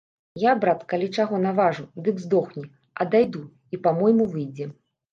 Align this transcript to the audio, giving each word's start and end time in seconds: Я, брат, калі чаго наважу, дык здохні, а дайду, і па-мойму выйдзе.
Я, 0.43 0.53
брат, 0.63 0.79
калі 0.93 1.09
чаго 1.17 1.41
наважу, 1.43 1.87
дык 2.09 2.15
здохні, 2.25 2.65
а 2.99 3.11
дайду, 3.15 3.47
і 3.77 3.85
па-мойму 3.89 4.31
выйдзе. 4.37 4.65